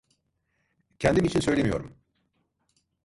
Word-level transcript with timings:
Kendim 0.99 1.25
için 1.25 1.39
söylemiyorum… 1.39 1.97